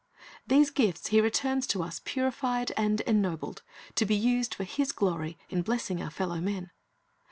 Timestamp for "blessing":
5.61-6.01